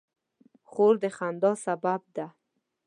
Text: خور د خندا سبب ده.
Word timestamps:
خور 0.69 0.93
د 1.03 1.03
خندا 1.17 1.51
سبب 1.65 2.01
ده. 2.15 2.27